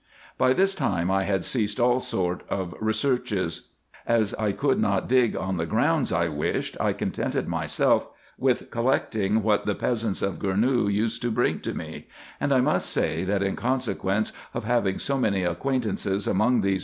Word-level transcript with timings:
By 0.35 0.53
this 0.53 0.73
time 0.73 1.11
I 1.11 1.25
had 1.25 1.45
ceased 1.45 1.79
all 1.79 1.99
sort 1.99 2.41
of 2.49 2.73
researches. 2.79 3.67
As 4.07 4.33
I 4.33 4.51
could 4.51 4.79
not 4.79 5.07
dig 5.07 5.35
on 5.35 5.57
the 5.57 5.67
grounds 5.67 6.11
I 6.11 6.27
wished, 6.27 6.75
I 6.79 6.91
contented 6.91 7.47
myself 7.47 8.07
with 8.35 8.71
collecting 8.71 9.43
what 9.43 9.67
the 9.67 9.75
peasants 9.75 10.23
of 10.23 10.39
Gournou 10.39 10.91
used 10.91 11.21
to 11.21 11.29
bring 11.29 11.59
to 11.59 11.75
me; 11.75 12.07
and 12.39 12.51
I 12.51 12.61
must 12.61 12.89
say, 12.89 13.23
that 13.25 13.43
in 13.43 13.55
consequence 13.55 14.33
of 14.55 14.63
having 14.63 14.97
so 14.97 15.19
many 15.19 15.43
acquaintances 15.43 16.25
among 16.25 16.31
these 16.31 16.47
IN 16.47 16.57
EGYPT, 16.57 16.63
NUBIA, 16.71 16.79
&c. 16.79 16.79